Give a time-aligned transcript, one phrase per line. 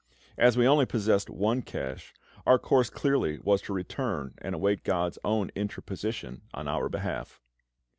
[0.35, 2.11] As we only possessed one cash,
[2.47, 7.39] our course clearly was to return and await GOD'S own interposition on our behalf.